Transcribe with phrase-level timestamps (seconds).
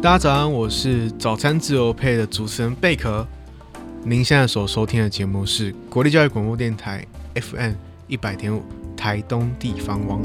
[0.00, 3.26] 大家早安，我是早餐自由配的主持人贝壳。
[4.04, 7.04] 您现在所收听的节目是国立教育广播电台
[7.34, 7.72] FM
[8.06, 8.62] 一百点五
[8.96, 10.22] 台东地方王。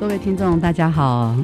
[0.00, 1.36] 各位听众，大家好，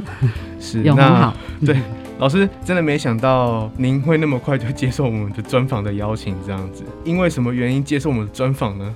[0.58, 1.76] 是永恒好，对。
[2.18, 8.94] 老师真的没想到您会那么快就接受我们的专访的邀请，这样子，因为什么原因接受我们的专访呢？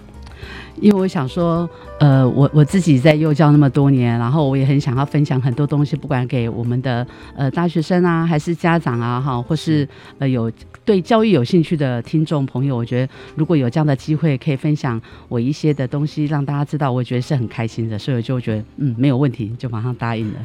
[0.77, 7.07] 因为我想说，呃，我我自己在幼教那么多年，然后我也很想要分享很多东西，不管给我们的
[7.37, 9.89] 呃大学生啊，还是家长啊，哈，或是
[10.19, 10.51] 呃有
[10.85, 20.39] 对教育有兴趣的听众朋友，我觉得如果有这样的机会可以分享我一些的东西，让大家知道，我觉得是很开心的，所以我就觉得嗯没有问题，就马上答应了。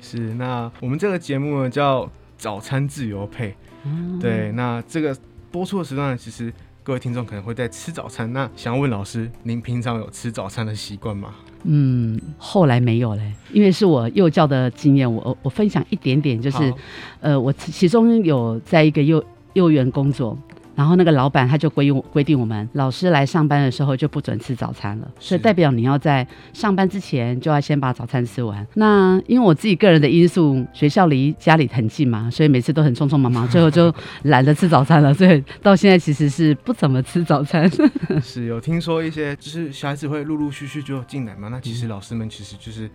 [0.00, 5.16] 是，那我们这个节目呢叫早餐自由配，嗯、对，那这个
[5.50, 6.52] 播出的时段，其实。
[6.86, 11.34] 各位听众可能会在吃早餐，那想要问老师，您平常有吃早餐的习惯吗？
[11.64, 16.72] 嗯，后来没有嘞，因为是我幼教的经验，我我分享一点点，就是，
[17.18, 19.20] 呃，我其中有在一个幼
[19.54, 20.38] 幼儿园工作。
[20.76, 28.64] 然后那个老板他就规定规定我们老师来上班的时候就不准吃早餐了，所以代表你要在上班之前就要先把早餐吃完。
[28.74, 33.92] 那因为我自己个人的因素，学校离家里很近嘛，所以每次都很匆匆忙忙， 最后就
[34.24, 35.12] 懒得吃早餐了。
[35.12, 37.68] 所以到现在其实是不怎么吃早餐。
[38.22, 41.48] 是有听说一些就是小孩子会陆陆续续就进来嘛？
[41.48, 42.90] 那其实老师们其实就是。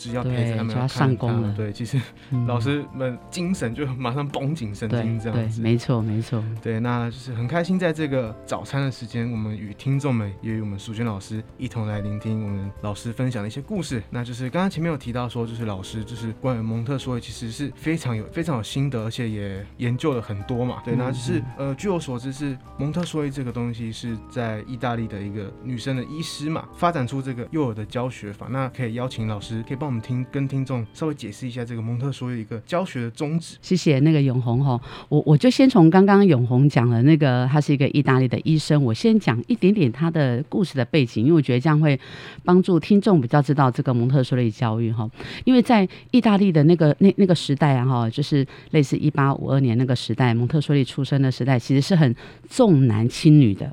[0.00, 2.00] 只要陪着他们要上工了，对，其实
[2.48, 14.02] 老师们精神就马上绷紧神经这样子，没错没错，对，那就是很开心在这个早餐的时间，我们与听众们也与我们淑娟老师一同来聆听我们老师分享的一些故事。
[14.08, 20.80] 那就是刚刚前面有提到说，就是老师就是关于蒙特梭利其实是非常有非常有心得，而且也研究了很多嘛。
[20.82, 28.46] 对，那就是呃，据我所知是蒙特梭利这个东西是在意大利的一个女生的医师嘛，发展出这个幼儿的教学法。
[28.48, 29.89] 那可以邀请老师可以帮。
[29.90, 33.56] 我们听跟听众稍微解释一下这个蒙特梭利一个教学的宗旨。
[33.60, 41.98] 谢谢那个永红哈，我我就先从刚刚永红讲的那个，他是一个意大利的医生，我先讲一点点他的故事的背景，因为我觉得这样会
[42.44, 45.10] 帮助听众比较知道这个蒙特梭利教育哈。
[45.42, 52.14] 因为在意大利的那个那那个时代啊哈，就是类似一八五二年那个时代，蒙特梭利出生的时代，其实是很
[52.48, 53.72] 重男轻女的。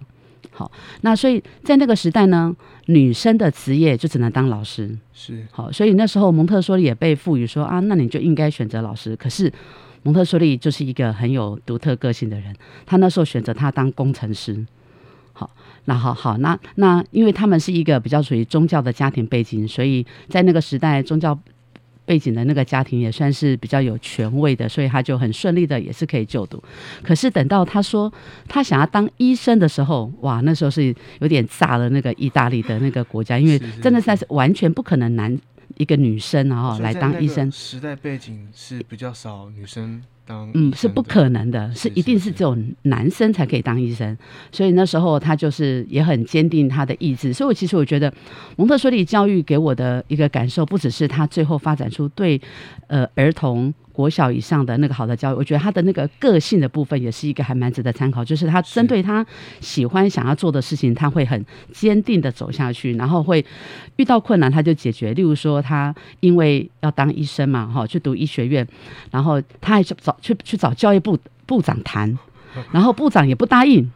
[0.49, 2.55] 好，那所以在那个时代呢，
[2.87, 9.15] 女生的职业就只能当老师，是好，所以那时候蒙特梭利也被赋予说啊，那你就应该选择老师。
[9.15, 9.51] 可是
[10.03, 12.55] 蒙特梭利就是一个很有独特个性的人，
[12.85, 14.65] 他那时候选择他当工程师。
[15.33, 15.49] 好，
[15.85, 21.39] 那好好，那那因为他们是一个比较属于宗教的家庭背景，所以在那个时代宗教。
[22.07, 26.63] 背景的那个家庭也算是比较有权威的，所以他就很顺利的也是可以就读。
[27.03, 28.11] 可是等到他说
[28.47, 35.37] 他想要当医生的时候，哇，那时候是有点炸了那个意大利的那个国家，因为真的是完全不可能男
[35.75, 37.51] 一个女生然后来当医生。
[37.51, 40.01] 时代背景是比较少女生。
[40.53, 44.17] 嗯，是不可能的，是一定是只有男生才可以当医生，
[44.51, 47.31] 所以那时候他就是也很坚定他的意志。
[47.31, 48.13] 所以，我其实我觉得
[48.57, 52.39] 蒙特梭利教育给我的一个感受，不只是他最后发展出对
[52.87, 53.73] 呃儿童。
[53.97, 58.23] 国小以上的那个好的教育，我觉得他的那个个性的部分也是一个还蛮值得参考。
[58.23, 59.25] 就是他针对他
[59.59, 63.43] 喜欢想要做的事情，他会很坚定的走下去，然后会
[63.95, 65.15] 遇到困难他就解决。
[65.15, 68.67] 例如说，他因为要当医生嘛，哈，去读医学院，
[69.09, 72.15] 然后他还去找去去找教育部部长谈，
[72.71, 73.91] 然后部长也不答应。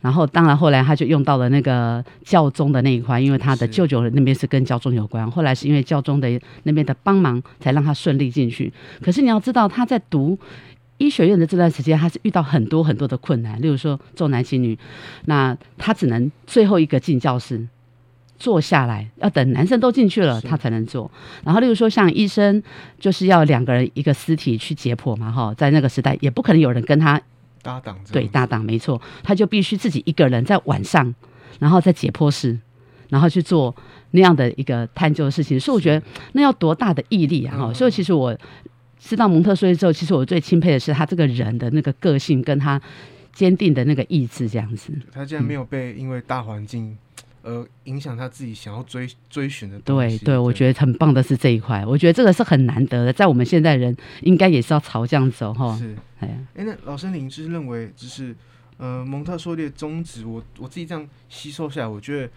[0.00, 5.30] 然后，当然后来他就用到了那个教宗的那一块，因为他的舅舅那边是跟教宗有关。
[5.30, 8.72] 后来是因为教宗的那边的帮忙，才让他顺利进去。
[9.02, 10.38] 可是你要知道，他在读
[10.96, 14.78] 医学院的这段时间，他是遇到很多很多的困难，例如说重男轻女，
[15.26, 17.68] 那他只能最后一个进教室
[18.38, 21.10] 坐下来，要等男生都进去了，他才能坐。
[21.44, 22.62] 然后，例如说像医生，
[22.98, 27.20] 就是要两个人一个尸体去解剖嘛，哈，在那个时代也不可能有人跟他。
[27.62, 31.14] 搭档对搭档没错，他就必须自己一个人在晚上，
[31.58, 32.58] 然后在解剖室，
[33.08, 33.74] 然后去做
[34.12, 35.58] 那样的一个探究的事情。
[35.58, 37.72] 所以我觉得那要多大的毅力啊！
[37.74, 38.36] 所以其实我
[38.98, 42.80] 知道蒙特梭利之后，其实我最钦佩的是他这个人的那个个性，跟他
[43.32, 44.92] 坚定的那个意志，这样子。
[45.12, 46.96] 他竟然没有被因为大环境。
[47.42, 50.18] 呃，影响他自己想要追追寻的东西。
[50.18, 55.76] 对对，对我觉得很棒的是这一块，我觉得这个是很难得的，在我们现代人应该也是要朝这样走哈。
[55.78, 58.36] 是，哎呀，哎，那老师您是认为就是
[58.76, 62.30] 呃蒙特梭利的宗旨，我我自己这样吸收下来，我觉得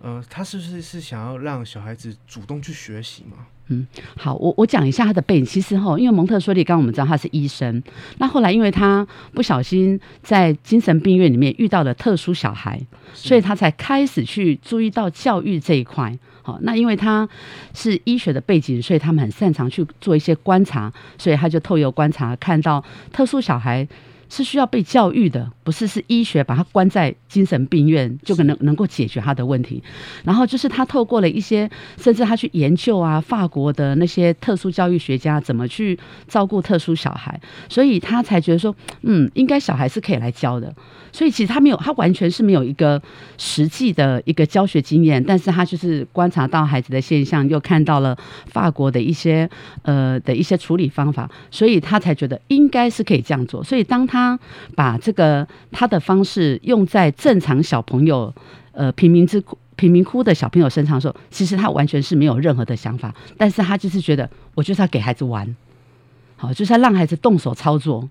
[0.00, 3.46] 呃他是不是是想要让小孩子主动去学习嘛？
[3.68, 3.86] 嗯，
[4.16, 5.44] 好，我我讲一下他的背景。
[5.44, 7.82] 其实哈，因为蒙特梭利，刚刚我们知道他是医生，
[8.18, 12.80] 那后来因为他不小心在精神病院里面遇到了特殊小孩，
[13.14, 16.16] 所以他才开始去注意到教育这一块。
[16.42, 17.28] 好，那因为他
[17.74, 22.82] 是医学的背景，所以他们很擅长去做一些观察，所以他就透过观察看到
[23.12, 23.86] 特殊小孩。
[24.28, 29.82] 是需要被教育的，不是是医学把他关在精神病院就可能能够解决他的问题。
[30.24, 40.72] 然后就是他透过了一些，甚至他去研究啊，法国的那些特殊教育学家怎么去照顾特殊小孩，所以他才觉得说，嗯，应该小孩是可以来教的。
[41.10, 43.00] 所以其实他没有，他完全是没有一个
[43.38, 48.16] 实际的一个教学经验，但是他就是观察到孩子的现象，又看到了
[48.46, 49.48] 法国的一些
[49.82, 53.64] 呃的一些处理方法，所以他才觉得应该是可以这样做。
[53.64, 54.38] 所以当他他
[54.74, 58.34] 把这个他的方式用在正常小朋友，
[58.72, 59.42] 呃贫民之
[59.76, 65.56] 贫民窟的小朋友身上的时候，其实他完全是没有任何的想法，但是他就是觉得，我就是要给孩子玩，
[66.36, 68.08] 好，就是要让孩子动手操作。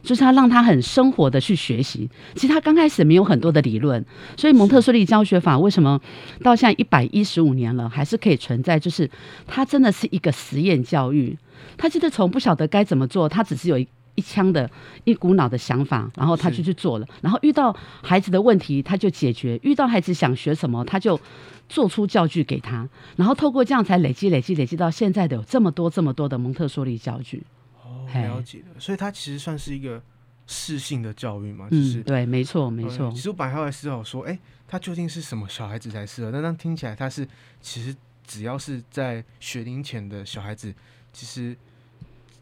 [0.00, 4.02] 就是他让他很生活的去学习，其实他刚开始没有很多的理论，
[4.36, 6.00] 所以蒙特梭利教学法为什么
[6.40, 8.78] 到现在一百一十五年了还是可以存在？
[8.78, 9.10] 就是
[9.44, 11.36] 他真的是一个实验教育，
[11.76, 13.88] 他其实从不晓得该怎么做，他只是有一
[14.18, 14.68] 一一腔的
[15.04, 17.72] 一股脑的想法，然后他就去做了，然后遇到
[18.02, 21.18] 孩子的问题他就解决，遇到孩子想学什么他就
[21.68, 27.44] 做出教具给他，然后透过这样才累积累积累积到现在的有这么多这么多的蒙特梭利教具。
[27.84, 30.02] 哦了解了，所以他其实算是一个
[30.48, 33.10] 适性的教育嘛，就是、嗯、对，没错，没错。
[33.12, 36.32] 其实我本来还在思考说，哎、欸，它究竟是什么小孩子才适合？
[36.32, 37.26] 但当听起来，他是
[37.60, 37.94] 其实
[38.26, 40.74] 只要是在学龄前的小孩子，
[41.12, 41.56] 其实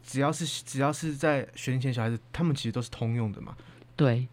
[0.07, 3.53] 只要是只要是在学龄前小孩子，他们其实都是通用的嘛。
[3.95, 4.25] 对，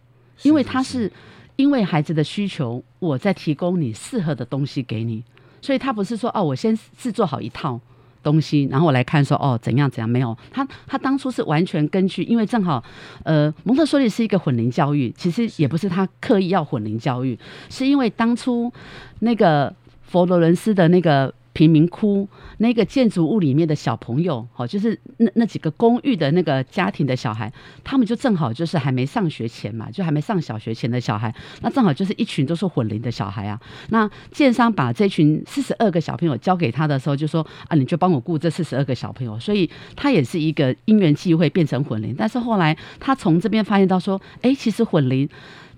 [0.43, 1.11] 因为他是
[1.57, 5.23] 因为孩子的需求，我在提供你适合的东西给你，
[5.61, 7.79] 所以他不是说哦，我先制作好一套。
[8.23, 10.09] 东西，然后我来看说，哦，怎样怎样？
[10.09, 12.83] 没有，他他当初是完全根据，因为正好，
[13.23, 17.37] 呃，蒙特梭利是一个混龄教育，其实也不是他刻意要混龄教育，
[17.69, 18.73] 是因为当初
[19.19, 21.31] 那个佛罗伦斯的那个。
[21.55, 33.57] 贫民窟那个建筑物里面的小朋友，好，就是那那几个公寓的那个家庭的小孩，他们就正好就是还没上学前嘛，就还没上小学前的小孩，那正好就是一群都是混龄的小孩啊。
[33.89, 42.13] 那建商把这群四十二个小朋友交给他的时候，就说啊，你就帮我顾这四十二个小朋友，所以他也是一个因缘际会变成混龄。
[42.13, 45.29] 但是后来他从这边发现到说，哎，其实混龄。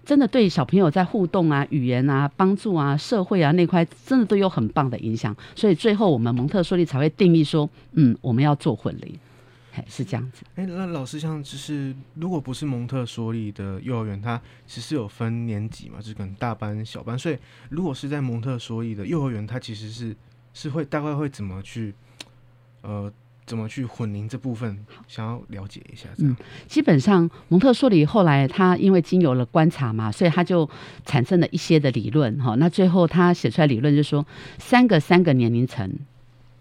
[0.08, 5.36] 真的对小朋友在互动啊、语言啊、帮助啊、社会啊那块，真的都有很棒的影响。
[5.54, 9.20] 所以最后我们蒙特梭利才会定义说，嗯，我们要做混龄，
[9.74, 10.46] 嘿，是这样子。
[10.56, 17.20] 哎，那老师像就是，如果不是蒙特梭利的幼儿园，它其实有分年级嘛，就是可能大班、小班。
[17.20, 17.38] 所以
[17.68, 20.16] 如果是在蒙特梭利的幼儿园，它其实是
[20.54, 21.94] 是会大概会怎么去，
[22.82, 23.12] 呃。
[23.48, 24.78] 怎么去混龄这部分，
[25.08, 26.10] 想要了解一下。
[26.18, 26.36] 嗯，
[26.68, 30.70] 基本上蒙特梭利后来他因为经由了观察嘛，所以他就
[31.06, 32.56] 产生了一些的理论哈。
[32.56, 34.24] 那最后他写出来理论就是说，
[34.60, 35.90] 三个三个年龄层，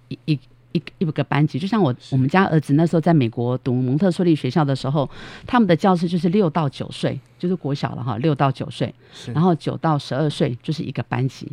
[0.06, 0.38] 一一
[0.70, 5.10] 一一个班级，就像我我们家儿子那时候在美国读蒙特梭利学校的时候，
[5.44, 8.94] 他们的教室就是六到九岁，就是国小了哈，六到九岁，
[9.34, 11.50] 然后九到十二岁就是一个班级，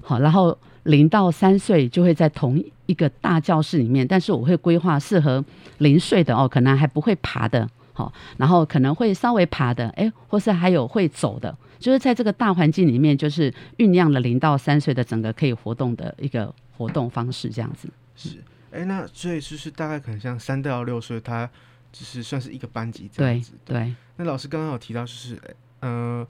[0.00, 0.56] 好，然后。
[0.84, 5.44] 零到三岁就会在同一个大教室里面，但是我会规划适合
[5.78, 17.88] 零岁的哦，可能还不会爬的，好，然后可能会稍微爬的，哎，或是还有会走的，就是在这个大环境里面，就是酝酿了零到三岁的整个可以活动的一个活动方式，这样子。
[18.16, 21.48] 是，哎，那所以就是大概可能像三到六岁，他
[21.92, 23.52] 只是算是一个班级这样子。
[23.64, 23.76] 对。
[23.76, 23.94] 对。
[24.16, 25.38] 那老师刚刚有提到，就是，
[25.80, 26.26] 呃。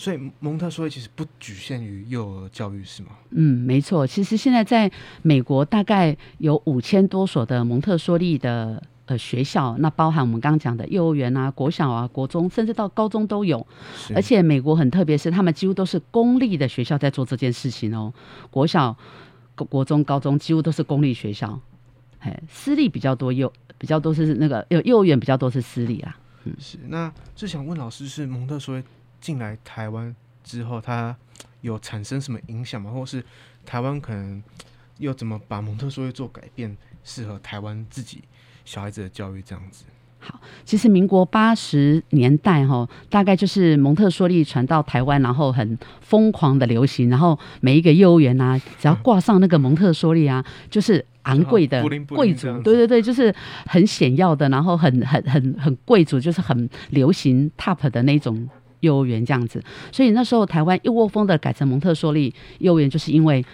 [0.00, 3.10] 所以蒙特梭利其实不局限于幼儿教育，是吗？
[3.32, 4.06] 嗯，没错。
[4.06, 4.90] 其实现在在
[5.20, 13.66] 美国大概有五千多所的蒙特梭利的呃学校，那包含我们刚刚讲的幼儿园啊、国小啊、国中，甚至到高中都有。
[14.14, 18.10] 而且美国很特别，是他们几乎都是公立的学校在做这件事情哦。
[18.50, 18.96] 国小、
[19.54, 21.60] 国中、高中几乎都是公立学校，
[22.20, 26.16] 哎，私立比较多，幼比较多是那个幼幼儿园比较多是私立啦。
[26.44, 26.78] 嗯，是。
[26.88, 28.82] 那就想问老师，是蒙特梭利。
[29.20, 31.14] 进来台湾之后，它
[31.60, 32.90] 有产生什么影响吗？
[32.90, 33.24] 或是
[33.66, 34.42] 台湾可能
[34.98, 38.22] 又怎么把蒙特梭利做改变，适合台湾自己
[38.64, 39.84] 小孩子的教育这样子？
[40.22, 53.34] 好，其实民国八十年代哈，大概就是蒙特梭利传到台湾，然后很疯狂的流行，然后每一个幼儿园啊，只要挂上那个蒙特梭利啊，就是昂贵的贵族，对对对，就是
[53.66, 58.46] 很显耀的，然后很很很很贵族，就是很流行 top 的那种。
[58.80, 63.44] 幼儿园这样子，所以那时候台湾一窝蜂的改成蒙特梭利幼儿园，就是因为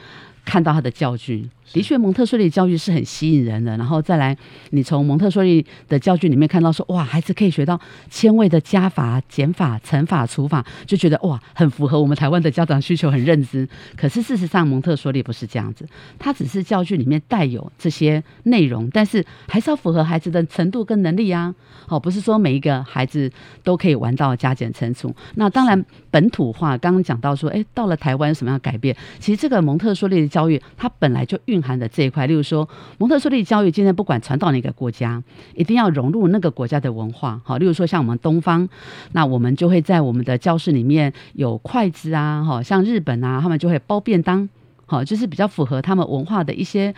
[0.45, 3.77] 看到他的教具，的确，蒙特梭利教育是很吸引人的。
[3.77, 4.37] 然后再来，
[4.71, 13.69] 你从蒙特梭利的教具里面看到说，哇，孩子可以学到千位的加法、减法、乘法、除法，就觉得哇，很符合我们台湾的家长需求，很认知。
[13.97, 15.87] 可是事实上，蒙特梭利不是这样子，
[16.19, 21.55] 它只是教具里面带有这些内容，但是还是要符合孩子的程度跟能力啊。
[21.87, 23.31] 好，不是说每一个孩子
[23.63, 25.15] 都可以玩到加减乘除。
[25.35, 28.97] 那当然，本土化刚刚讲到说，哎，到了台湾有什么样改变？
[29.21, 32.27] 其实这个蒙特梭利的教育，它本来就蕴含的这一块。
[32.27, 35.23] 例如说，蒙特梭利教育今天不管传到哪个国家，
[35.55, 37.41] 一定要融入那个国家的文化。
[37.45, 38.69] 好，例如说像我们东方，
[39.13, 44.47] 那我们就会在我们的教室里面有筷子啊，哈，像日本啊，他们就会包便当，
[44.85, 46.95] 好，就是比较符合他们文化的一些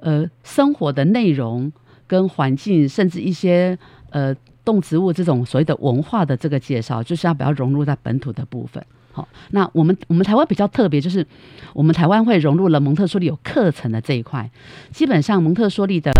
[0.00, 1.72] 呃生活的内容
[2.06, 3.78] 跟环境，甚至一些
[4.10, 4.34] 呃
[4.64, 8.84] 动植物这种所谓的文化的这个介绍，就是要比较融入在本土的部分。
[9.16, 11.26] 好，那我们我们台湾比较特别，就是
[11.72, 14.50] 我们台湾会融入了蒙特梭利有课程的这一块。
[14.92, 16.12] 基本上蒙特梭利的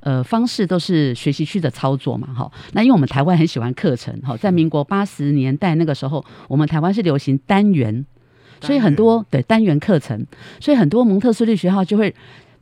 [0.00, 2.50] 呃方式都是学习区的操作嘛，哈。
[2.72, 8.04] 那因为我们台湾很喜欢课程，哈，在民国八十年代那个时候，我们台湾是流行单元，
[8.60, 10.26] 所以很多对单元课程，
[10.58, 12.12] 所以很多蒙特梭利学校就会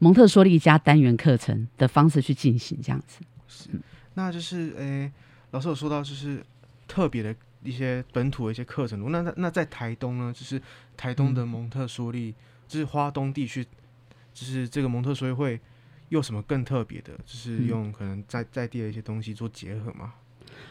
[0.00, 3.20] 蒙特梭利加单元课程的方式去进行这样子。
[3.48, 3.70] 是，
[4.12, 5.12] 那就是诶、欸，
[5.52, 6.44] 老师有说到就是
[6.86, 7.34] 特别的。
[7.62, 10.60] 一些本土的一些课程，那那那在台东呢，就是
[10.96, 12.34] 台东的蒙特梭利，嗯、
[12.68, 13.64] 就是花东地区，
[14.32, 15.60] 就是这个蒙特梭利会
[16.08, 17.12] 有什么更特别的？
[17.26, 20.14] 就是用可能在在地的一些东西做结合吗？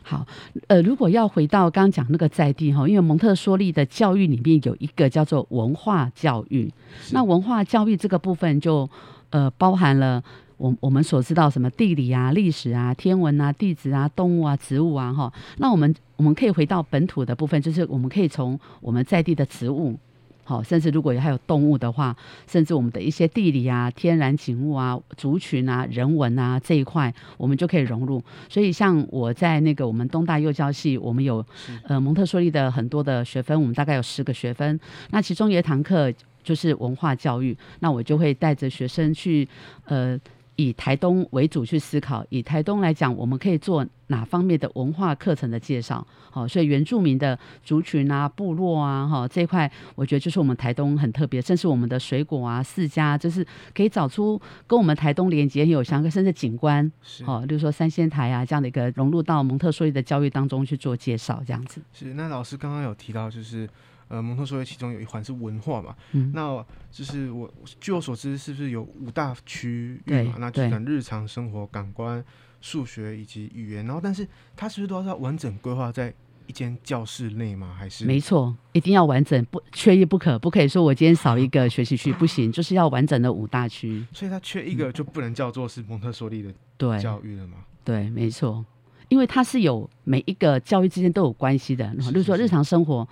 [0.01, 0.25] 好，
[0.67, 6.72] 呃，如果要回到刚刚讲那个在地哈，因为蒙特梭利的教育里面有一个叫做文化教育，
[7.12, 8.89] 那文化教育这个部分就
[9.29, 10.24] 呃包含了。
[10.57, 19.95] 我我们所知道什么地理啊、历史啊、天文啊、地质啊、动物啊、植物啊，哈，那我们我们可以回到本土的部分，就是我们可以从我们在地的植物，
[20.43, 22.15] 好，甚至如果还有动物的话，
[22.47, 28.19] 甚至我们的一些地理啊、天然景物啊、族群啊、人文啊这一块，我们就可以融入。
[28.49, 31.45] 所以像我在那个我们东大幼教系，我们有
[31.83, 34.79] 呃蒙特梭利的很多的学分，我们大概有十个学分，
[35.11, 36.11] 那其中有一堂课
[36.43, 39.47] 就是文化教育，那我就会带着学生去
[39.85, 40.19] 呃。
[40.57, 46.05] 以台东为主去思考，以台东来讲，我们可以做哪方面的文化课程的介绍？
[46.29, 61.81] 好，所以原住民的族群啊、部落啊，哈这一块，我觉得就是我们台东很特别，甚至我们的水果啊、世家，就是可以找出跟我们台东连接很有相关，甚至景观，是哦，例如说三仙台啊这样的一个融入到蒙特梭利的教育当中去做介绍，这样子。
[61.93, 63.69] 是，那老师刚刚有提到，就是。
[64.09, 70.35] 呃，蒙特梭利其中有一环是文化嘛，嗯、那就是我据我所知，是不是有五大区域嘛？
[70.39, 72.23] 那就讲日常生活、感官、
[72.61, 76.13] 数学以及语言，然后但是它是不是都要完整规划在
[76.45, 77.75] 一间教室内吗？
[77.77, 78.05] 还是？
[78.05, 84.05] 没错，一定要完整，不缺一不可，不可以说我今天少一个学习区不行，就是要完整的五大区。
[84.13, 87.57] 所以它缺一个就不能叫做是蒙特梭利的教育了吗？
[87.83, 88.63] 对，对，没错，
[89.09, 93.05] 因为它是有每一个教育之间都有关系的，然后就是说日常生活。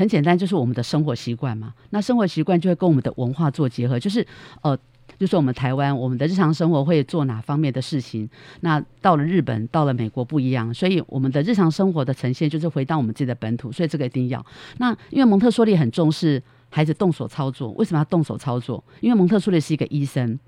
[0.00, 1.74] 很简单，就是我们的生活习惯嘛。
[1.90, 4.26] 那生活习惯就会跟我们的文化做结合，就是
[4.62, 4.74] 呃，
[5.18, 8.26] 就是我们台湾，我们的日常生活会做哪方面的事情？
[8.60, 14.42] 那到了日本，到了美国不一样，所以我们的日常生活的呈现就是回到我们自己的本土，所以这个一定要。
[14.78, 18.82] 那因为蒙特梭利很重视孩子动手操作，为什么要动手操作？
[19.02, 20.38] 因为蒙特梭利是一个医生，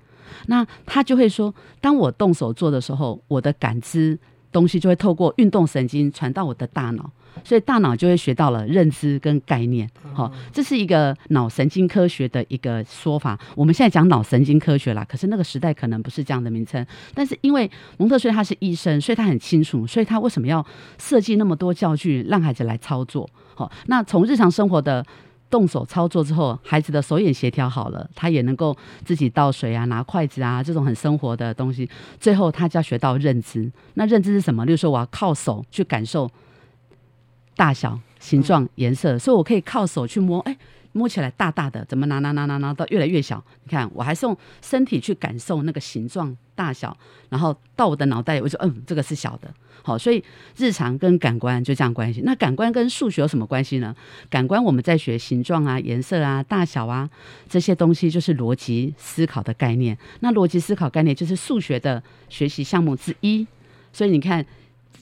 [0.47, 4.17] 那他就会说，当我动手做的时候，我的感知
[4.51, 7.11] 东西就会透过运动神经传到我的大脑。
[7.43, 13.37] 所以大脑就会学到了认知跟概念，好，这是一个脑神经科学的一个说法。
[13.55, 16.85] 我们现在讲脑神经科学啦，可是那个时代可能不是这样的名称。
[17.13, 20.65] 但是因为蒙特梭利他是医生，所以他很清楚，所以他为什么要
[20.97, 23.29] 设计那么多教具让孩子来操作？
[23.55, 25.05] 好，那从日常生活的
[25.49, 31.89] 动手操作之后，孩子的手眼协调好了，他也能够自己倒水啊、拿筷子啊这种很生活的东西。
[32.19, 33.71] 最后他就要学到认知。
[33.95, 34.65] 那认知是什么？
[34.65, 36.29] 例如说我要靠手去感受。
[37.55, 40.57] 大小、形状、颜色，所以我可以靠手去摸，哎、欸，
[40.91, 43.43] 摸起来大大的，怎么拿拿拿拿拿到越来越小？
[43.63, 46.95] 你看，我还是用身体去感受那个形状、大小，
[47.29, 49.53] 然后到我的脑袋，我就嗯，这个是小的。
[49.81, 50.23] 好，所以
[50.55, 52.21] 日常跟感官就这样关系。
[52.21, 53.93] 那感官跟数学有什么关系呢？
[54.29, 57.09] 感官我们在学形状啊、颜色啊、大小啊
[57.49, 59.97] 这些东西，就是逻辑思考的概念。
[60.21, 63.45] 那逻辑思考概念就是数学的学习项目之一。
[63.91, 64.45] 所以你看。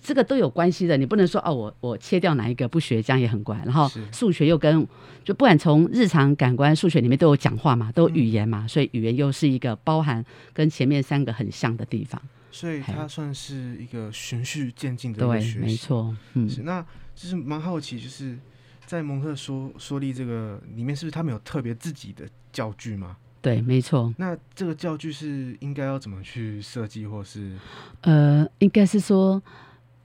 [0.02, 3.60] 这个都有关系的，你不能说哦，我我切掉哪一个不学，这样也很怪。
[3.66, 4.88] 然后数学又跟
[5.24, 12.22] 就不管从日常感官数学里面都有讲话嘛，都有语言嘛，嗯、所以语言又是一个包含跟前面三个很像的地方。
[12.52, 16.16] 所以它算是一个循序渐进的一个学习，对，没错。
[16.34, 16.82] 嗯，是，那
[17.16, 18.38] 就是蛮好奇，就是
[18.86, 23.16] 在蒙特梭梭利这个里面，是不是他们有特别自己的教具吗？
[23.42, 24.14] 对，没错。
[24.18, 27.56] 那这个教具是应该要怎么去设计，或是？
[28.02, 29.42] 呃，应该是说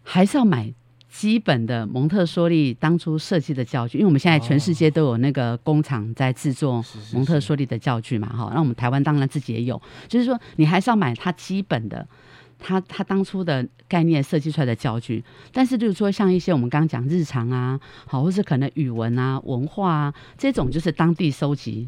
[0.09, 0.73] 还是要买
[1.11, 8.51] 基本的蒙特梭利当初设计的教具，因为我们现在全世界都有那个工厂在制作蒙特梭利的教具嘛，哈。
[8.55, 12.07] 那我们台湾当然自己也有，就是说你还是要买它基本的。
[12.59, 15.23] 他他当初的概念设计出来的教具，
[15.53, 21.87] 但是就是说像一些我们刚刚讲日常啊，好，或是可能语文啊、文化啊这种，就是当地收集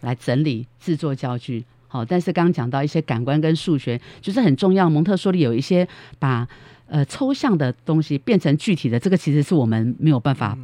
[0.00, 4.90] 来整理制作教具，好，但是刚刚讲到一些感官跟数学，就是很重要。
[4.90, 5.86] 蒙特梭利有一些
[6.18, 6.46] 把
[6.90, 10.58] 呃抽象的东西变成具体的，这个其实是我们没有办法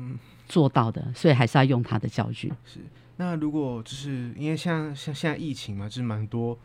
[0.46, 2.52] 做到的，所以还是要用他的教具。
[2.66, 2.80] 是，
[3.16, 6.58] 那如果就是因为像像现在疫情嘛，就是蛮多。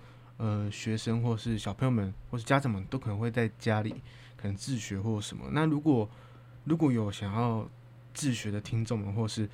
[0.43, 3.93] 呃，学生或是小朋友们，或是家长们都可能会在家里
[4.35, 5.45] 可能自学或什么。
[5.51, 6.09] 那如果
[6.63, 7.69] 如果有想要
[8.11, 9.47] 自学的听众们，或是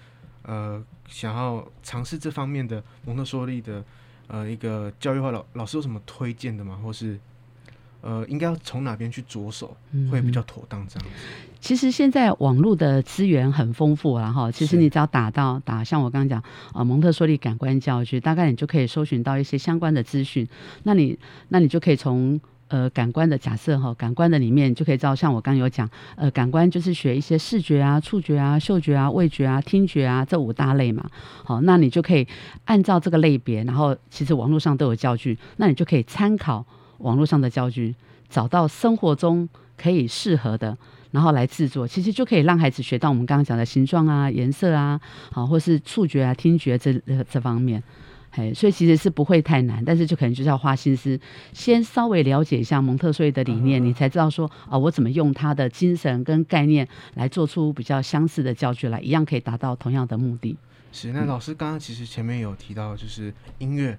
[0.44, 3.84] 呃想要尝试这方面的蒙特梭利的
[4.28, 6.80] 呃一个教育化，老老师有什么推荐的吗？
[6.82, 7.20] 或是？
[8.02, 9.76] 呃，应该要从哪边去着手
[10.12, 10.86] 会比较妥当？
[10.88, 11.16] 这样子。
[11.60, 14.52] 其实现在网络的资源很丰富了哈。
[14.52, 20.48] 其实你只要打到打，像我刚刚讲啊，蒙特梭利感官教具，大概你就可以搜寻到一些相关的资讯。
[20.84, 21.18] 那你
[21.50, 31.10] 那你就可以从呃感官的假设哈，感官的里面就可以知道，像我刚刚有讲，呃，感官就是学一些视觉啊、触觉啊、嗅觉啊、味觉啊、听觉啊这五大类嘛。
[31.44, 32.26] 好，那你就可以
[32.66, 36.64] 按照这个类别，然后其实网络上都有教具，那你就可以参考。
[37.00, 37.96] 网络上的教具，
[38.30, 40.78] 找到生活中可以适合的，
[41.12, 45.00] 然后来制作，其实就可以让孩子学到我们刚刚讲的形状啊、颜色啊，
[45.32, 46.94] 好，或是触觉啊、听觉这
[47.30, 47.82] 这方面，
[48.32, 51.20] 嘿，所以其实是不会太难，但是就可能就是要花心思，
[51.54, 60.58] 先稍微了解一下蒙特梭利的理念，你才知道说啊，我怎么用他的精神跟概念来做出比较相似的教具来，一样可以达到同样的目的。
[60.92, 63.98] 是，那老师刚刚其实前面有提到，就是音乐，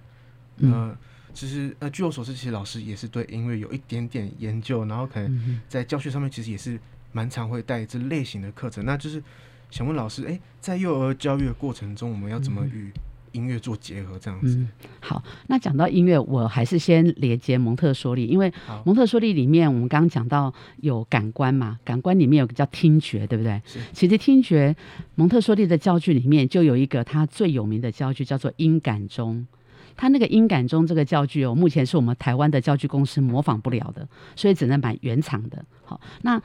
[0.58, 0.72] 嗯。
[0.72, 0.96] 呃
[1.38, 6.76] 其实，呃，据我所知，其实老师也是对音乐有一点点研究，然后可能在教学上面其实也是
[7.12, 8.84] 蛮常会带这类型的课程。
[8.84, 9.22] 那就是
[9.70, 12.90] 想问老师，哎，在幼儿教育的过程中，我们要怎么与
[13.30, 14.18] 音乐做结合？
[14.18, 14.56] 这样子。
[14.58, 18.52] 嗯，好，那讲到音乐，我还是先连接蒙特梭利，因为
[18.84, 23.62] 蒙特梭利里面我们刚刚讲到有感官嘛，感官里面有个叫听觉，对不对？
[23.64, 23.78] 是。
[23.92, 24.74] 其实听觉，
[25.14, 29.46] 蒙特梭利的教具里面就有一个它最有名的教具，叫做音感钟。
[29.98, 35.62] 他那个音感钟这个教具哦，目前是我们台湾的教具公司模仿不了的，所以只能买原厂的。
[35.84, 36.40] 好，那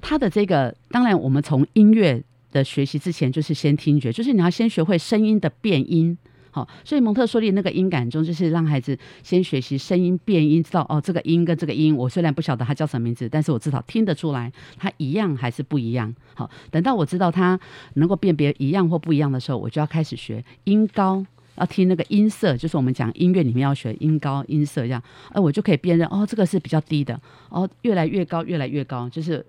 [0.00, 6.16] 他的这个，当然我们从音乐的学习之前，就是先听觉，就是你要先学会声音的变音。
[6.50, 16.14] 好，所以蒙特梭利那个音感钟就是让孩子先学习声音变音，知道哦，这个音跟这个音，我虽然不晓得它叫什么名字，但是我至少听得出来它一样还是不一样。
[16.34, 17.58] 好，等到我知道它
[17.94, 21.26] 能够辨别一样或不一样的时候，我就要开始学音高。
[21.56, 29.44] 要听那个音色，就是我们讲音乐里面要学音高音色这样，呃，我就可以辨认哦，这个是比较低的，哦，越来越高，越来越高，就是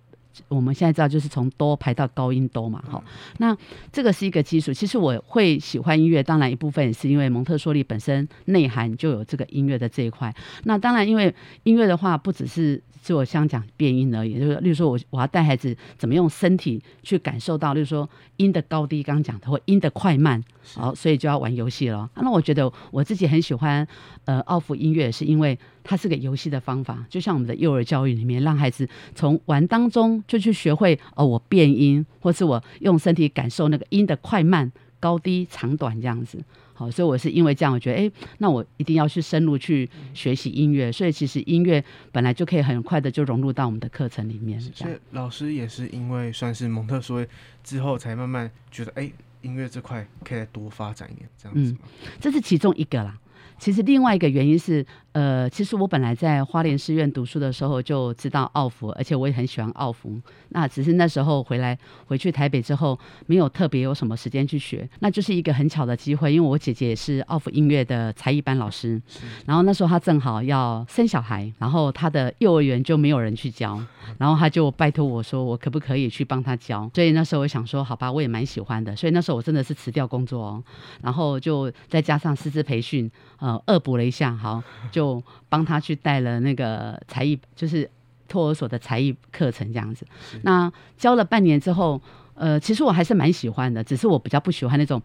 [0.47, 3.03] 我们现在知道，就是从哆排到高音哆嘛，好，
[3.37, 3.55] 那
[3.91, 4.73] 这个是一个基础。
[4.73, 10.33] 其实我会喜欢音乐，当然一部分也是因为蒙特梭利本身内涵就有这个音乐的这一块。
[10.63, 12.81] 那当然，因为音乐的话，不只是。
[13.05, 22.09] 就我想讲变音而已，就是例如说我我要带孩子怎么用身体去感受到，例如说音的高低，刚刚讲的或音的快慢，好，所以就要玩游戏了。
[22.15, 23.87] 那我觉得我自己很喜欢
[24.25, 34.71] 呃奥福音乐，是因为它是个游戏的方法，就像我们的幼儿教育里面，让孩子从玩当中就去学会哦，我变音，或是我用身体感受那个音的快慢、
[35.05, 36.43] 高低、长短这样子。
[36.73, 40.91] 好，所以我是因为这样，我觉得，哎，那我一定要去深入去学习音乐。
[40.91, 44.59] 所以其实音乐本来就可以很快的就融入到我们的课程里面。
[44.59, 47.27] 所以老师也是因为算是蒙特梭利
[47.63, 49.11] 之后，才慢慢觉得，哎，
[49.43, 51.71] 音乐这块可以再多发展一点，这样子。
[51.71, 51.77] 嗯，
[52.19, 53.15] 这是其中一个啦。
[53.59, 54.85] 其实另外一个原因是，
[55.15, 60.19] 呃，其实我本来在花莲师院读书的时候就知道奥福，而且我也很喜欢奥福。
[60.49, 64.87] 那只是那时候回来回去台北之后，没有特别有什么时间去学。
[64.99, 69.01] 那就是一个很巧的机会，因为我姐姐也是奥福音乐的才艺班老师，
[69.45, 73.81] 然后那时候她正好要生小孩，然后她的幼儿园就没有人去教，
[74.19, 76.91] 然后她就拜托我说，我可不可以去帮她教？
[76.93, 78.93] 所以那时候我想说，好吧，我也蛮喜欢的。
[78.97, 80.63] 所以那时候我真的是辞掉工作哦，
[81.01, 83.09] 然后就再加上师资培训。
[83.37, 85.04] 呃，恶补了一下，好，就
[85.49, 87.89] 帮他去带了那个才艺，就是
[88.27, 90.05] 托儿所的才艺课程这样子。
[90.43, 92.01] 那教了半年之后，
[92.33, 95.01] 呃，其实我还是蛮喜欢的，只是我比较不喜欢那种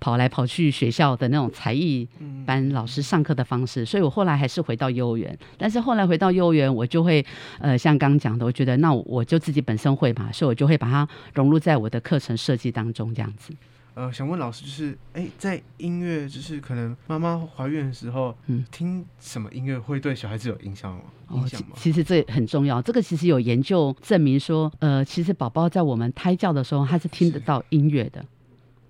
[0.00, 2.06] 跑来跑去学校的那种才艺
[2.46, 5.36] 班老师上课的方式，所以我后来还是回到幼儿园。
[5.56, 7.24] 但是后来回到幼儿园，我就会
[7.58, 13.52] 呃，像刚刚讲的，我觉得那我就自己本身会嘛，所以我就会把它融入在我的课程设计当中这样子。
[13.98, 21.00] 呃，想问老师，就是哎、欸，在音乐，就是可能妈妈怀孕的时候，嗯，听什么音乐会对小孩子有影响吗？
[21.32, 21.70] 影响吗？
[21.72, 22.80] 哦，其实这很重要。
[22.80, 28.24] 这个其实有研究证明说，呃，其实宝宝在我们胎教的时候，他是听得到音乐的。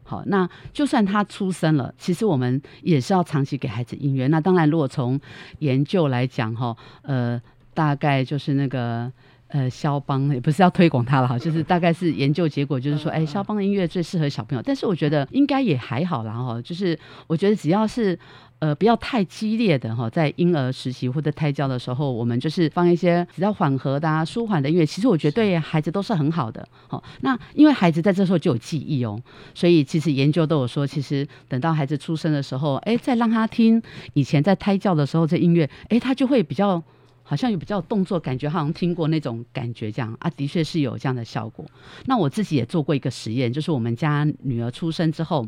[0.02, 4.26] 好，那就算他出生了，其实我们也是要长期给孩子音乐。
[4.26, 5.18] 那当然，如果从
[5.60, 7.40] 研究来讲，哈，呃，
[7.72, 9.10] 大概就是那个
[9.48, 14.62] 呃，肖邦也不是要推广他了哈，就是大概是研究结果，就是说，哎，肖邦的音乐最适合小朋友。
[14.64, 18.18] 但是我觉得应该也还好啦哈，就是我觉得只要是。
[18.60, 24.84] 呃，不要太激烈的哈，在婴儿时期或者胎教的时候，我们就是放一些比较缓和的、啊、舒缓的音乐。
[24.84, 26.68] 其实我觉得对孩子都是很好的。
[26.88, 29.22] 好，那因为孩子在这时候就有记忆哦，
[29.54, 33.80] 所以其实研究都有说，其实等到孩子出生的时候，哎，再让他听
[34.14, 36.82] 以前在胎教的时候这音乐，哎，他就会比较。
[37.28, 41.62] 好像有比较动作，感觉好像听过那种感觉，这样啊，的确是有这样的效果。
[42.06, 45.46] 那我自己也做过一个实验，就是我们家女儿出生之后，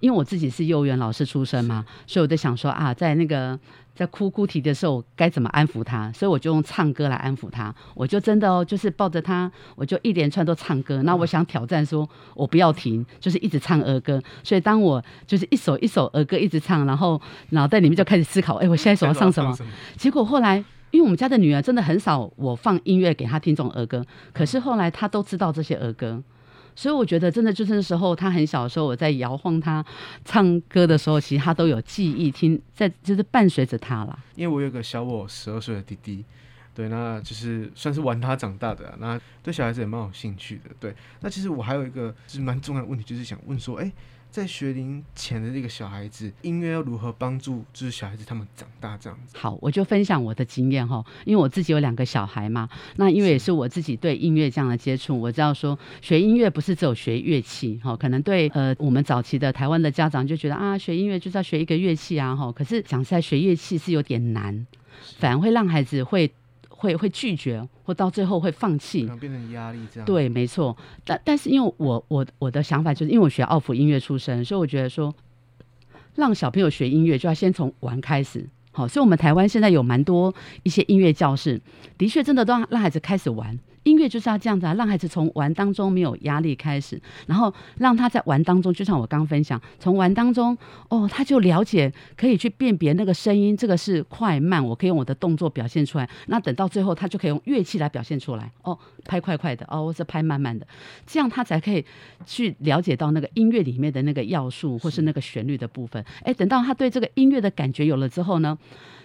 [0.00, 3.58] 因为我自己是幼儿园老师出身嘛，所以我在想说啊，在那个
[3.94, 7.74] 在哭哭啼的时候该怎么安抚她，所以我就用唱歌来安抚她。
[7.94, 11.02] 我就真的哦，就是抱着她，我就一连串都唱歌。
[11.02, 14.18] 那我想挑战说，我不要停，就是一直唱儿歌。
[14.42, 19.54] 所以当我就是一首一首儿歌一直唱，然后脑袋里面就开始思考，哎，我下一首要唱什么？
[19.98, 20.64] 结果后来。
[20.94, 26.22] 因为我们家的女儿真的很少，我放音乐给她听这种儿歌，可是后来她都知道这些儿歌，
[26.76, 29.84] 所以我觉得真的就是那时候她很小的时候，我在摇晃她
[30.24, 34.16] 唱歌的时候，其实她都有记忆，听在就是伴随着她了。
[34.36, 36.24] 因为我有个小我十二岁的弟弟，
[36.72, 40.70] 对，那就是算是玩他长大的啊，那对小孩子也蛮有兴趣的。
[40.78, 43.90] 对，那其实我还有一个就是蛮重要的问题，就是想问说，哎。
[44.34, 49.38] 在学龄前的这个小孩子，音乐要如何帮助就是小孩子他们长大这样子？
[49.38, 64.66] 好，我就分享我的经验哈，因为我自己有两个小孩嘛，那因为也是我自己对音乐这样的接触，我知道说学音乐不是只有学乐器哈，可能对呃我们早期的台湾的家长就觉得啊，学音乐就是要学一个乐器啊哈，可是讲实在学乐器是有点难，
[65.20, 66.28] 反而会让孩子会。
[66.76, 70.04] 会会拒绝，或到最后会放弃，变成压力这样。
[70.04, 70.76] 对，没错。
[71.04, 75.14] 但但是因为我我我的想法就是，因为我学奥普音乐出身，所以我觉得说，
[76.16, 78.46] 让小朋友学音乐就要先从玩开始。
[78.72, 80.34] 好，所以我们台湾现在有蛮多
[80.64, 81.60] 一些音乐教室，
[81.96, 83.56] 的确真的都让让孩子开始玩。
[83.84, 90.56] 音乐就是要这样子啊，让孩子从玩当中没有压力开始，然后让他在玩当中，就像我刚分享，从玩当中
[90.88, 96.08] 哦，他就了解可以去辨别那个声音，这个是快慢，我可以用我的动作表现出来。
[96.26, 98.50] 那等到最后，他就可以用乐器来表现出来。
[98.62, 100.66] 哦，拍快快的，哦，或是拍慢慢的，
[101.06, 101.84] 这样他才可以
[102.24, 106.04] 去了解到那个音乐里面的那个要素，或是那个旋律的部分。
[106.22, 108.56] 哎，等到他对这个音乐的感觉有了之后呢，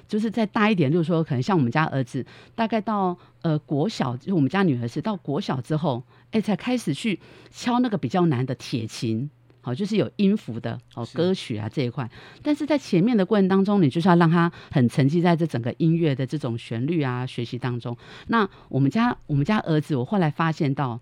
[0.10, 7.20] 就是再大一点，就是说，可能像我们家儿子，大概到呃国小，就是我们家女儿是到国小之后，哎，才开始去
[7.52, 9.30] 敲那个比较难的铁琴，
[9.62, 12.10] 好，就是有音符的哦歌曲啊这一块。
[12.42, 17.96] 但是在前面的过程当中，你就是要让他很沉浸在这整个音乐的这种旋律啊学习当中。
[18.30, 21.00] 那我们家我们家儿子，我后来发现到，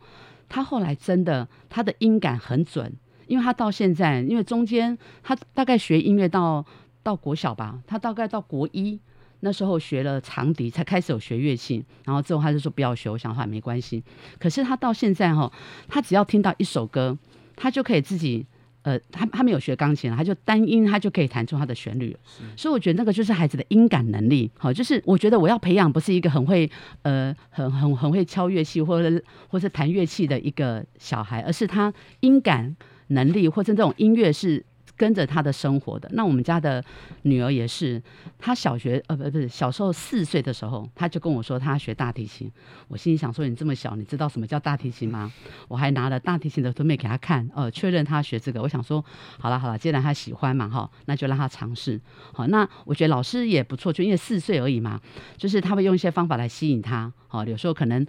[0.50, 2.94] 他后来真的他的音感很准，
[3.28, 6.66] 因为他到现在，因为中间他大概学音乐到。
[7.08, 9.00] 到国小吧，他大概到国一
[9.40, 11.82] 那时候学了长笛，才开始有学乐器。
[12.04, 14.04] 然后之后他就说不要学，我想说没关系。
[14.38, 15.50] 可是他到现在哈，
[15.88, 17.18] 他只要听到一首歌，
[17.56, 18.46] 他就可以自己
[18.82, 22.14] 呃，他他没有学钢琴，他就单音，他就可以弹出他的旋律。
[22.58, 24.52] 所以我觉得那个就是孩子的音感能力。
[24.58, 26.70] 好，就是我觉得我要培养不是一个很会
[27.04, 32.76] 呃很很很会敲乐器或者或者弹乐器的一个小孩，而是他音感
[33.08, 34.66] 能力或者这种音乐是。
[34.98, 36.10] 跟着他的生活的。
[36.14, 36.84] 那我们家的
[37.22, 38.02] 女儿也是，
[38.40, 42.52] 她小学呃不不是小时候四岁的时候，她就跟我说她学大提琴。
[42.88, 45.32] 我心里想说，你这么小，你知道什么叫大提琴吗？
[45.68, 48.62] 我还拿了大提琴的图片给她看，呃，确认她学这个。
[48.62, 49.06] 我想说，
[49.40, 52.02] 好了好了，既然她喜欢嘛哈，那就让她尝试。
[52.34, 55.00] 好，那我觉得老师也不错，就因为四岁而已嘛，
[55.38, 57.14] 就是他会用一些方法来吸引她。
[57.28, 58.06] 好，有时候可能。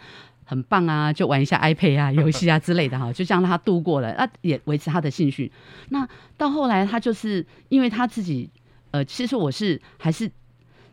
[0.48, 5.52] 很棒啊，就玩一下 iPad 啊、 游戏啊之类的哈，就这样让他度过了，那也维持他的兴趣。
[5.90, 6.08] 那
[6.38, 8.48] 到后来，他就是因为他自己，
[8.92, 10.30] 呃，其实我是还是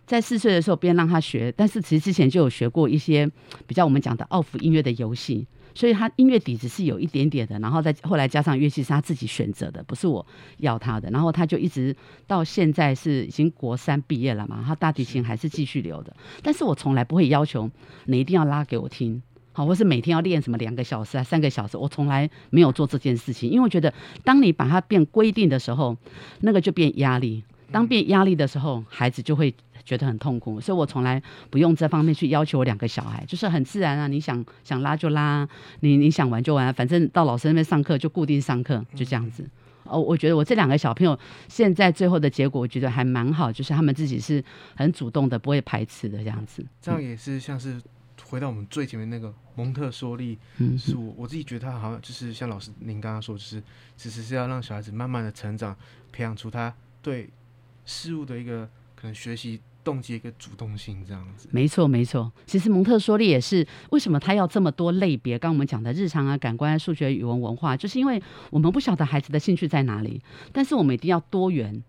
[0.06, 3.32] 在四岁的时候边让他学，但是其实之前就有学过一些
[3.66, 7.58] 比较我们讲的奥弗音乐的游戏，所以他音乐底子是有一点点的。
[7.60, 10.24] 然后再后来加上乐器是他自己选择的，不是我
[10.58, 11.10] 要他的。
[11.12, 11.96] 然后他就一直
[12.28, 16.16] 到现在是已经国三毕业了嘛，他大提琴还是继续留的。
[16.44, 17.72] 但是我从来不会要求
[18.04, 19.24] 你一定要拉给我听。
[19.56, 23.92] 好，或是每天要练什么两个小时啊，三个小时，我从来没有做这件事情，因为我觉得，
[24.26, 25.96] 当你把它变规定的时候，
[26.42, 27.42] 那个就变压力。
[27.72, 30.62] 当变压力的时候，孩子就会觉得很痛苦。
[30.62, 35.48] 所以我从来不用这方面去要求我两个小孩，就是很自然啊，你想想拉就拉，
[35.80, 39.44] 你你想玩就玩，反正到老师那边上课就固定上课，就这样子。
[39.84, 44.44] 哦，我觉得我这两个小朋友现在最后的结果，我觉得还蛮好，就是他们自己是
[44.76, 46.66] 很主动的，不会排斥的这样子。
[46.82, 47.82] 这样也是像是
[48.36, 53.64] 回到我们最前面那个蒙特梭利，嗯，是我我自己觉得他好像就是像老师您刚刚说，就是
[53.96, 55.76] 其实是要让小孩子慢慢的成长，
[56.12, 57.30] 培养出他对
[57.86, 59.62] 事物的一个可能学习。
[59.86, 62.34] 动机一个主动性这样子，没错没错。
[62.48, 65.38] 其实蒙特梭利也是为什么他要这么多类别？
[65.38, 68.20] 刚刚我们讲的日常啊、感官、数学、语文、文化，就是因为
[68.50, 70.20] 我们不晓得孩子的兴趣在哪里，
[70.52, 71.84] 但是我们一定要多元。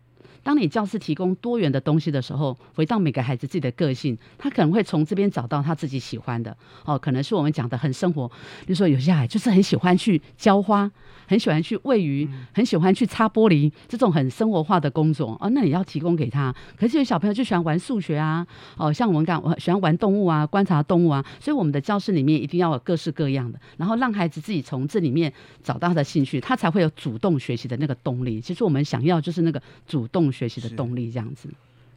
[0.47, 6.57] 当你教室提供多元的东西的时候，回到每个孩子自己的个性，他可能会从这边找到他自己喜欢的。
[6.85, 10.89] 哦，可能是我们讲的很生活，比如说有些孩子就是很喜欢去浇花，
[11.27, 16.55] 很喜欢去喂鱼，很喜欢去擦玻璃，这种很生活化的工作哦，那你要提供给他。
[16.79, 25.33] 可是有小朋友就喜欢玩数学啊，哦，像我们讲，我喜欢玩动物啊，观察动物啊，所以我们的教室里面一定要有各式各样的，然后让孩子自己从这里面
[25.65, 28.41] 找到他的兴趣，他才会有主动学习的那个动力。
[28.41, 31.49] 其实我们想要就是那个主动学习的动力这样子，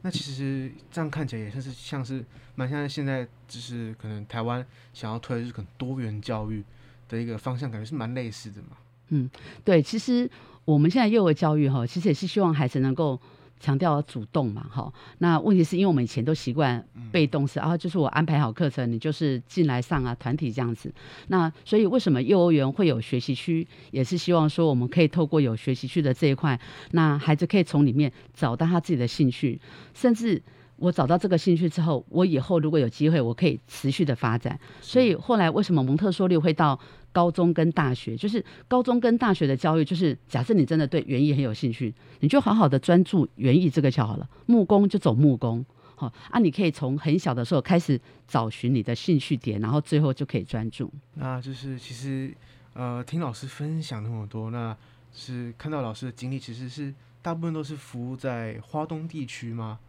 [0.01, 2.23] 那其实这样看起来也算是像是
[2.55, 6.63] 蛮像现在就是可能台湾想要推的就是可能多元教育
[7.07, 8.77] 的一个方向，感觉是蛮类似的嘛。
[9.09, 9.29] 嗯，
[9.65, 10.29] 对，其实
[10.63, 13.19] 我们现在幼儿教育哈，其实也是希望孩子能够。
[13.59, 20.93] 强调主动嘛，哈，那问题是因为我们以前都习惯被动式，嗯啊、就是我安排好课程，你就是进来上啊，团体这样子。
[21.27, 26.59] 那所以为什么幼儿园会有学习区，也是希望说我们可以透过有学习区的这一块，
[26.91, 29.59] 那孩子可以从里面找到他自己的兴趣，
[29.93, 30.41] 甚至
[30.77, 34.57] 我找到这个兴趣之后，我以后如果有机会，我可以持续的发展。
[34.79, 36.79] 所以后来为什么蒙特梭利会到？
[37.11, 44.29] 高中跟大学，就是高中跟大学的教育，就是假设你真的对园艺很有兴趣，你就好好的专注园艺这个就好了。
[44.45, 50.91] 木工就走木工，好啊，你可以从很小的时候开始找寻你的兴趣点，然后最后就可以专注。
[51.15, 52.33] 那就是其实
[52.73, 54.75] 呃，听老师分享那么多，那
[55.13, 59.79] 是看到老师的经历，其实是大部分都是服务在花东地区吗？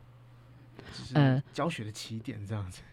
[1.14, 2.80] 呃，教学的起点这样子。
[2.80, 2.89] 呃，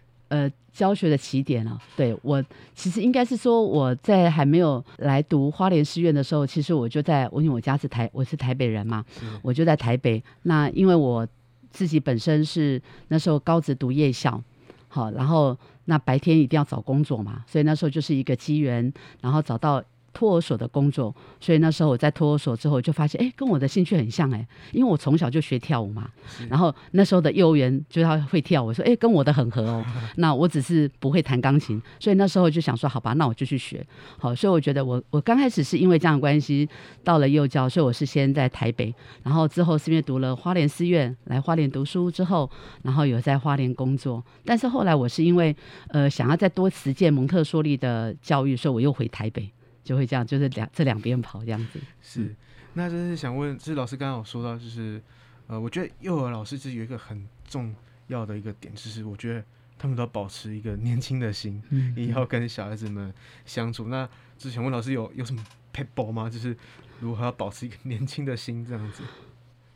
[0.71, 2.43] 教学的起点啊，对，我
[2.75, 9.03] 其实应该是说，我在还没有来读花莲师院的时候，其实我就在，我因为我家是台，我是台北人嘛，
[9.41, 10.23] 我就在台北。
[10.43, 11.27] 那因为我
[11.71, 14.41] 自己本身是那时候高职读夜校，
[14.87, 19.83] 好，然后那白天一定要找工作嘛，所以那时候就是一个机缘，然后找到。
[20.17, 26.09] 托儿所的工作，所以那时候我在托儿所之后就发现，哎，跟我的兴趣很像哎，因为我从小就学跳舞嘛。
[26.49, 29.85] 然后那时候的幼儿园就要会跳舞，说哎，跟我的很合哦。
[30.17, 33.85] 那我只是不会弹钢琴，所以那时候就想说，好吧，那我就去学。
[34.17, 36.67] 好，所以我觉得我我刚开始是因为这样的关系
[37.03, 42.49] 到了幼教，所以我是先在台北，然后之后是因为读了花莲师院，来花莲读书之后，
[42.81, 44.23] 然后有在花莲工作。
[44.43, 45.55] 但是后来我是因为
[45.89, 49.51] 呃想要再多实践蒙特梭利的教育，所以我又回台北。
[49.87, 51.79] 就会这样，就是两这两边跑这样子。
[52.01, 52.35] 是，
[52.73, 55.01] 那就是想问，就是老师刚刚有说到，就是
[55.47, 57.73] 呃，我觉得幼儿老师是有一个很重
[58.07, 59.43] 要的一个点，就是我觉得
[59.79, 63.13] 他们都要保持一个年轻的心，嗯，也要跟小孩子们
[63.45, 63.87] 相处。
[63.87, 64.05] 那
[64.37, 66.29] 就是想问老师有有什么 p e b l e 吗？
[66.29, 66.55] 就是
[66.99, 69.01] 如何要保持一个年轻的心这样子？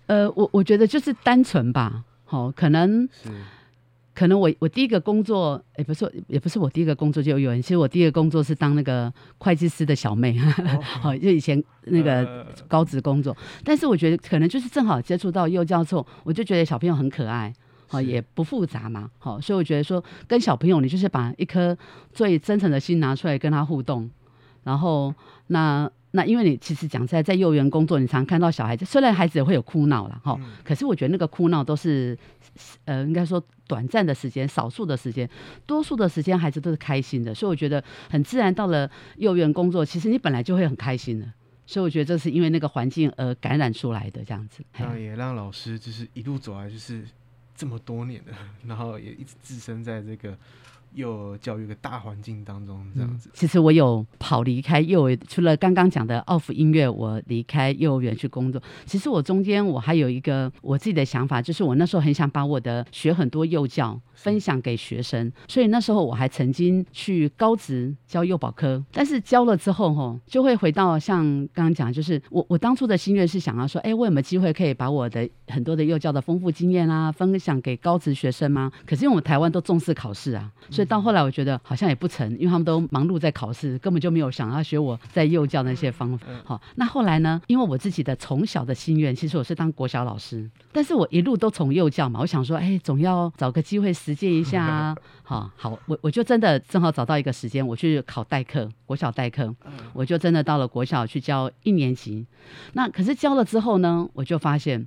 [0.07, 3.29] 呃，我我觉得就是单纯吧，好，哦，可能是。
[4.13, 7.61] 可能我我第一个工作，也、欸、不是也不是我第一个工作就有人。
[7.61, 13.35] 其实我第一个工作是当那个会计师的小妹，好、 哦，就以前那个高职工作。
[13.63, 17.53] 但是我觉得可能就是正好接触到幼教之后，我就觉得小朋友很可爱，
[17.87, 21.77] 好、哦，也不复杂嘛，好、哦，所以我觉得说跟小朋友，你就是把一颗
[22.11, 24.09] 最真诚的心拿出来跟他互动，
[24.63, 25.13] 然后
[25.47, 25.89] 那。
[26.13, 32.17] 那因为你其实讲在在幼儿园工作，你常看到小孩子，虽然孩子也会有哭闹了哈，嗯、可是我觉得那个哭闹都是，
[32.83, 35.29] 呃，应该说短暂的时间，少数的时间，
[35.65, 38.53] 多数的时间孩子都是开心的，所以我觉得很自然。
[38.53, 41.31] 到了幼儿园工作，其实你本来就会很开心的，
[41.65, 44.61] 所以我觉得这是因为那个环境而感染出来的这样子。
[44.77, 47.05] 那也让老师就是一路走来就是
[47.55, 48.33] 这么多年的，
[48.67, 50.37] 然后也一直置身在这个。
[50.93, 53.31] 幼儿教育的大环境当中，这样子、嗯。
[53.33, 58.61] 其实我有跑离开幼儿，除了刚刚讲的奥福音乐，我离开幼儿园去工作。
[58.85, 68.83] 其实我中间我还有一个我自己的想法，就是我那时候很想把我的学很多幼教分享给学生，所以那时候我还曾经去高职教幼保科。
[68.91, 78.71] 但是教了之后，吼，就会回到像刚刚讲，就是我我当初的心愿是想要说，哎、欸，我有没有机会可以把我的很多的幼教的丰富经验啊，分享给高职学生吗？
[78.85, 80.51] 可是因为我们台湾都重视考试啊。
[80.69, 86.27] 所以到后来，我觉得好像也不成，因为他们都忙碌在考试，根本就没有想要学我在幼教那些方法。
[86.43, 87.41] 好，那后来呢？
[87.47, 94.95] 因为我自己的从小的心愿，其实我是当国小老师，但是我一路都从幼教嘛，我想说，哎，总要找个机会实实践一下啊。
[95.23, 99.55] 好好，我我就真的正好找到一个时间，我去考代课，国小代课，
[99.93, 102.25] 我就真的到了国小去教一年级。
[102.73, 104.85] 那可是教了之后呢，我就发现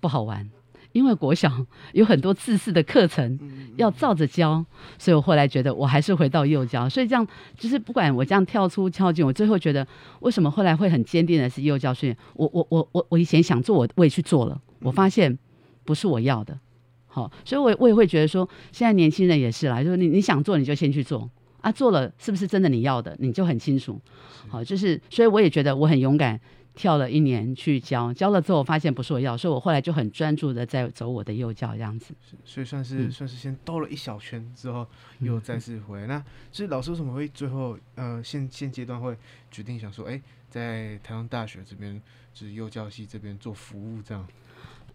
[0.00, 0.48] 不好玩。
[0.92, 1.50] 因为国小
[1.92, 3.38] 有很多自式的课程
[3.76, 4.62] 要照着教，
[4.98, 6.86] 所以我后来觉得我还是回到幼教。
[6.86, 7.26] 所以这样
[7.58, 9.86] 就是不管我这样跳出跳进，我最后觉得
[10.20, 12.16] 为什么后来会很坚定的是幼教训练。
[12.34, 15.38] 我我我我我以前想做，我我也去做了，我发现
[15.84, 16.58] 不是我要的。
[17.14, 21.28] 好，所以我我也会觉得说，现在年轻人也是啦，就是你你想做你就先去做
[21.60, 24.00] 啊，做了是不是真的你要的，你就很清楚。
[24.48, 26.40] 好，就是所以我也觉得我很勇敢。
[26.74, 32.14] 跳了一年去教，教了之后我发现不是我要，所以我后来就很专注的在走我的幼教这样子。
[32.46, 34.86] 所以算是、嗯、算是先兜了一小圈之后，
[35.18, 36.06] 又再次回来。
[36.06, 39.14] 嗯、那所以老师为什么会最后呃现现阶段会
[39.50, 42.00] 决定想说，哎、欸，在台湾大学这边
[42.32, 44.26] 就是幼教系这边做服务这样？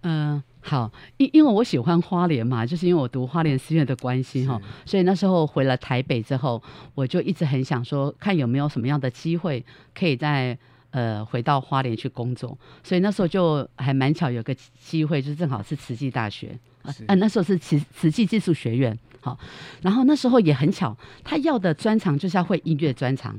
[0.07, 6.61] 嗯、呃，好，因因为我喜欢花莲嘛，就是因为我读花莲师院的关系哈，所以那时候回了台北之后，
[6.95, 10.57] 我就一直很想说，看有没有什么样的机会可以在。
[10.91, 16.57] 呃，回到花莲去工作，所以那时候就还蛮巧，有个机会，就正好是慈济大学。
[16.81, 19.37] 啊，啊，那时候是慈慈济技术学院，好，
[19.81, 23.37] 然后那时候也很巧，他要的专长就是要会音乐专长，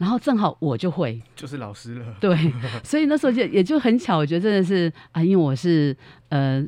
[0.00, 2.36] 然后正好我就会，就是老师了，对，
[2.82, 5.94] 所以那时候就也就很巧，我觉得真的是啊，因为我是
[6.30, 6.66] 呃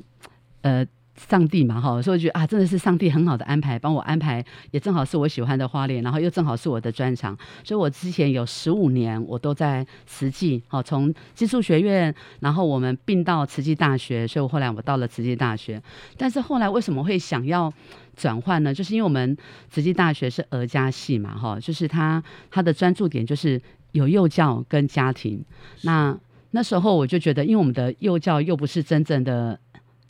[0.61, 0.87] 呃。
[1.15, 15.81] 上帝嘛，哈，所以我觉得啊，真的是上帝很好的安排，帮我安排，也正好是我喜欢的花莲，然后又正好是我的专长，所以我之前有十五年我都在慈济， 好，从技术学院，然后我们并到慈济大学，所以我后来我到了慈济大学，
[16.17, 17.73] 但是后来为什么会想要
[18.17, 18.73] 转换呢？
[18.73, 19.37] 就是因为我们
[19.69, 23.61] 慈济大学是儿家系嘛，哈，就是他他的专注点就是
[23.93, 25.45] 有幼教跟家庭，
[25.83, 26.19] 那
[26.53, 29.61] 那时候我就觉得，因为我们的幼教又不是真正的。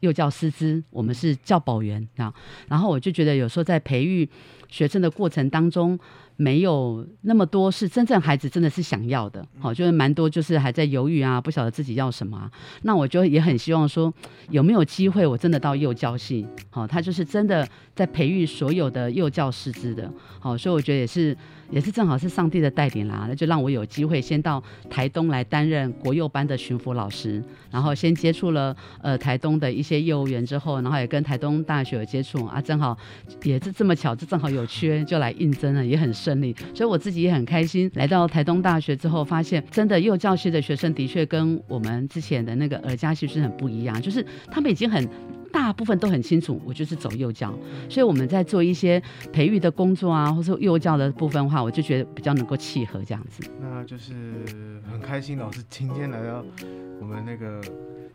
[0.02, 2.32] 又叫师资，我们是教保员啊。
[2.68, 4.28] 然后我就觉得，有时候在培育
[4.68, 5.98] 学生的过程当中，
[6.42, 9.46] 没有那么多是真正孩子真的是想要的。
[9.60, 12.50] 好，就是蛮多就是还在犹豫啊，不晓得自己要什么啊。
[12.82, 14.12] 那我就也很希望说，
[14.50, 20.10] 有没有机会，我真的到幼教系，好，他就是真的在培育所有的幼教师资的。
[20.40, 21.36] 好，所以我觉得也是。
[21.70, 32.94] 也是正好是上帝的带领啦，那就让我有机会先到台东来担任国幼班的巡抚老师，然后先接触了呃台东的一些幼儿园之后，然后也跟台东大学有接触啊，正好
[33.44, 36.31] 也是这么巧，就正好有缺就来应征了，也很顺
[36.74, 37.90] 所以我自己也很开心。
[37.94, 45.08] 来到台东大学之后，发现真的幼教系的学生的确跟我们之前的那个儿家系是很不一样，就是他们已经很。
[45.52, 47.52] 大部分都很清楚，我就是走幼教，
[47.86, 49.00] 所以我们在做一些
[49.34, 53.42] 培育的工作啊，或者幼教的部分的话，我就觉得比较能够契合这样子。
[53.60, 54.14] 那就是
[54.90, 56.42] 很开心，老师今天来到
[56.98, 57.60] 我们那个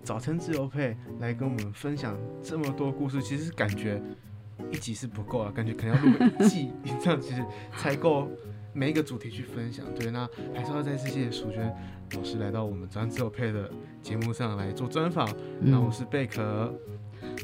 [0.02, 4.02] 早晨自由配来跟我们分享这么多故事，其实感觉
[4.72, 7.44] 一集是不够啊，感觉可能要录一季， 这样其实
[7.76, 8.28] 才够
[8.74, 9.86] 每一个主题去分享。
[9.98, 11.74] 对，那还是要再次谢谢淑娟
[12.16, 13.70] 老师来到我们早晨自由配的
[14.02, 15.28] 节目上来做专访。
[15.60, 16.74] 那我是贝壳。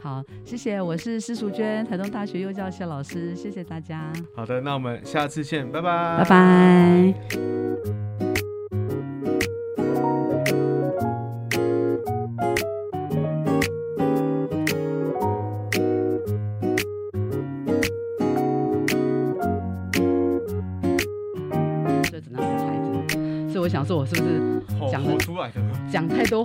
[0.02, 4.12] 好，谢谢，我是施淑娟，台东大学幼教系老师，谢谢大家。
[4.36, 8.33] 好的，那我们下次见，拜拜，拜拜。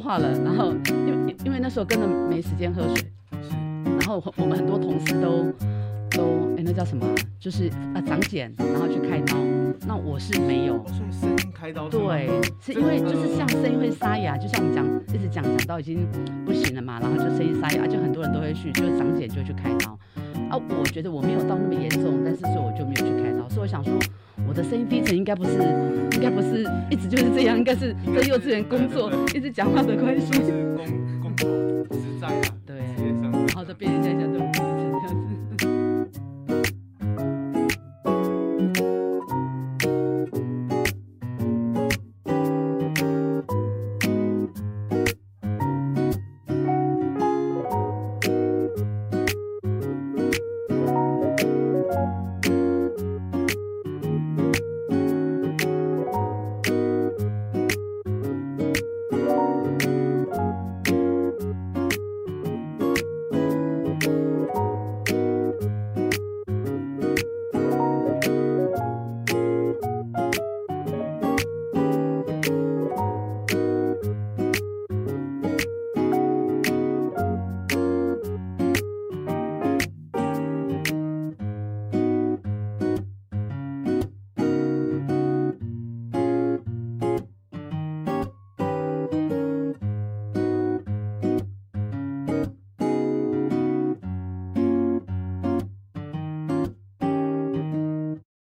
[0.08, 0.32] 讲太多话了？
[0.42, 3.12] 然后因为因为那时候根本没时间喝水。
[3.84, 5.44] 然后我们很多同事都
[6.10, 7.06] 都哎，那叫什么？
[7.38, 9.36] 就是啊长茧，然后去开刀。
[9.86, 10.82] 那我是没有。
[10.86, 11.88] 所以声音开刀。
[11.90, 16.06] 对，是因为就是像声音会沙哑，就像我们讲一直讲讲到已经
[16.46, 19.98] 不行了嘛，然后就声音沙哑，就很多人都会去，就是长茧就去开刀。
[20.48, 23.46] 啊，我觉得我没有到那么严重，但是所以我就没有去开刀。
[23.50, 23.92] 所以我想说，
[24.46, 25.52] 我的声音低沉应该不是，
[26.12, 30.26] 应该不是一直就是这样，应该是在幼稚园工作 一直讲话的关系。
[31.22, 32.54] 工工作实在啊。
[32.66, 32.77] 对。